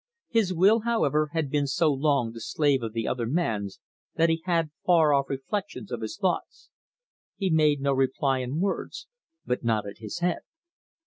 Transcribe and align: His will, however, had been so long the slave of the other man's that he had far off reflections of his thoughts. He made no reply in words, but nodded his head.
His 0.29 0.51
will, 0.51 0.79
however, 0.79 1.29
had 1.33 1.51
been 1.51 1.67
so 1.67 1.93
long 1.93 2.31
the 2.31 2.41
slave 2.41 2.81
of 2.81 2.91
the 2.91 3.07
other 3.07 3.27
man's 3.27 3.79
that 4.15 4.29
he 4.29 4.41
had 4.45 4.71
far 4.83 5.13
off 5.13 5.29
reflections 5.29 5.91
of 5.91 6.01
his 6.01 6.17
thoughts. 6.17 6.71
He 7.37 7.51
made 7.51 7.81
no 7.81 7.93
reply 7.93 8.39
in 8.39 8.59
words, 8.61 9.05
but 9.45 9.63
nodded 9.63 9.99
his 9.99 10.17
head. 10.17 10.39